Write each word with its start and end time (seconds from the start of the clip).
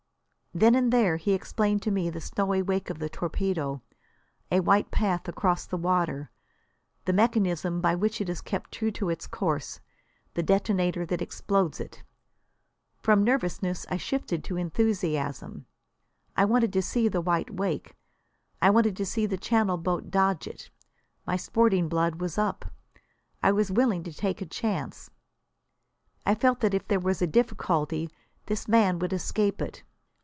Then 0.53 0.75
and 0.75 0.91
there 0.91 1.15
he 1.15 1.31
explained 1.31 1.81
to 1.83 1.91
me 1.91 2.09
the 2.09 2.19
snowy 2.19 2.61
wake 2.61 2.89
of 2.89 2.99
the 2.99 3.07
torpedo, 3.07 3.81
a 4.51 4.59
white 4.59 4.91
path 4.91 5.29
across 5.29 5.65
the 5.65 5.77
water; 5.77 6.29
the 7.05 7.13
mechanism 7.13 7.79
by 7.79 7.95
which 7.95 8.19
it 8.19 8.27
is 8.27 8.41
kept 8.41 8.73
true 8.73 8.91
to 8.91 9.07
its 9.09 9.27
course; 9.27 9.79
the 10.33 10.43
detonator 10.43 11.05
that 11.05 11.21
explodes 11.21 11.79
it. 11.79 12.03
From 13.01 13.23
nervousness 13.23 13.85
I 13.89 13.95
shifted 13.95 14.43
to 14.43 14.57
enthusiasm. 14.57 15.67
I 16.35 16.43
wanted 16.43 16.73
to 16.73 16.81
see 16.81 17.07
the 17.07 17.21
white 17.21 17.51
wake. 17.55 17.95
I 18.61 18.71
wanted 18.71 18.97
to 18.97 19.05
see 19.05 19.25
the 19.25 19.37
Channel 19.37 19.77
boat 19.77 20.09
dodge 20.11 20.47
it. 20.47 20.69
My 21.25 21.37
sporting 21.37 21.87
blood 21.87 22.19
was 22.19 22.37
up. 22.37 22.65
I 23.41 23.53
was 23.53 23.71
willing 23.71 24.03
to 24.03 24.11
take 24.11 24.41
a 24.41 24.45
chance. 24.45 25.11
I 26.25 26.35
felt 26.35 26.59
that 26.59 26.73
if 26.73 26.89
there 26.89 26.99
was 26.99 27.21
a 27.21 27.25
difficulty 27.25 28.09
this 28.47 28.67
man 28.67 28.99
would 28.99 29.13
escape 29.13 29.61
it. 29.61 29.83